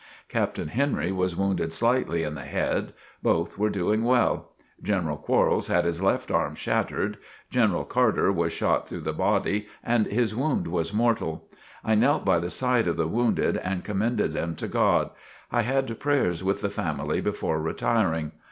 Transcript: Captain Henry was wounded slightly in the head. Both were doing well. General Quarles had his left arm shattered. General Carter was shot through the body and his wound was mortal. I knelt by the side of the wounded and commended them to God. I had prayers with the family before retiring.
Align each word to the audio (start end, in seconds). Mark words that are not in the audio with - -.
Captain 0.29 0.69
Henry 0.69 1.11
was 1.11 1.35
wounded 1.35 1.71
slightly 1.71 2.23
in 2.23 2.33
the 2.33 2.41
head. 2.45 2.91
Both 3.21 3.59
were 3.59 3.69
doing 3.69 4.03
well. 4.03 4.53
General 4.81 5.15
Quarles 5.15 5.67
had 5.67 5.85
his 5.85 6.01
left 6.01 6.31
arm 6.31 6.55
shattered. 6.55 7.19
General 7.51 7.85
Carter 7.85 8.31
was 8.31 8.51
shot 8.51 8.87
through 8.87 9.01
the 9.01 9.13
body 9.13 9.67
and 9.83 10.07
his 10.07 10.35
wound 10.35 10.65
was 10.67 10.91
mortal. 10.91 11.47
I 11.83 11.93
knelt 11.93 12.25
by 12.25 12.39
the 12.39 12.49
side 12.49 12.87
of 12.87 12.97
the 12.97 13.05
wounded 13.07 13.57
and 13.57 13.83
commended 13.85 14.33
them 14.33 14.55
to 14.55 14.67
God. 14.67 15.11
I 15.51 15.61
had 15.61 15.99
prayers 15.99 16.43
with 16.43 16.61
the 16.61 16.71
family 16.71 17.21
before 17.21 17.61
retiring. 17.61 18.31